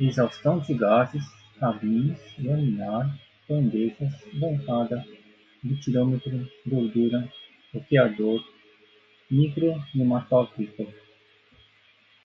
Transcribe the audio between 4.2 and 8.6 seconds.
bancada, butirômetro, gordura, roteador,